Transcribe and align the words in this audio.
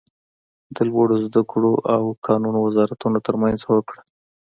د 0.75 0.77
لوړو 0.89 1.15
ذده 1.25 1.41
کړو 1.51 1.73
او 1.95 2.03
کانونو 2.25 2.59
وزارتونو 2.67 3.17
تر 3.25 3.35
مینځ 3.41 3.61
هوکړه 3.69 4.01